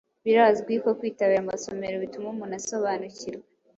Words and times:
Birazwi 0.25 0.73
ko 0.83 0.89
kwitabira 0.99 1.39
amasomero 1.41 1.95
bituma 2.03 2.27
umuntu 2.29 2.53
asobanukirwa, 2.59 3.45